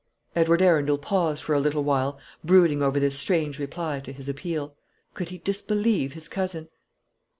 [0.35, 4.75] Edward Arundel paused for a little while, brooding over this strange reply to his appeal.
[5.13, 6.69] Could he disbelieve his cousin?